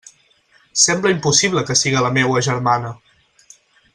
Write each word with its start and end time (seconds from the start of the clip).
Sembla 0.83 1.11
impossible 1.15 1.63
que 1.69 1.77
siga 1.83 2.03
la 2.07 2.11
meua 2.19 2.43
germana! 2.51 2.95